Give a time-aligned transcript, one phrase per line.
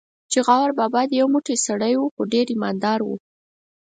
[0.31, 3.09] چې غور بابا دې یو موټی سړی و، خو ډېر ایمان دار و.